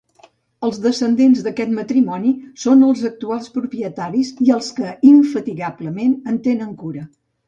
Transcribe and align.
Els 0.67 0.77
descendents 0.83 1.41
d'aquest 1.47 1.73
matrimoni 1.79 2.31
són 2.63 2.81
els 2.87 3.03
actuals 3.09 3.49
propietaris 3.57 4.31
i 4.47 4.55
els 4.55 4.71
que 4.79 4.95
infatigablement 5.11 6.17
en 6.33 6.41
tenen 6.49 6.73
cura. 6.81 7.05